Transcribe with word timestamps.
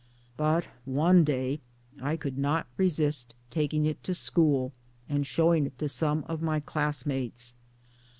But 0.35 0.67
one 0.83 1.23
day 1.23 1.59
I 2.01 2.15
could 2.17 2.35
not 2.35 2.65
resist 2.75 3.35
taking 3.51 3.85
it 3.85 4.03
to 4.05 4.15
school 4.15 4.71
and 5.07 5.27
showing 5.27 5.67
it 5.67 5.77
to 5.77 5.87
some 5.87 6.25
of 6.27 6.41
my 6.41 6.59
class 6.59 7.05
mates. 7.05 7.53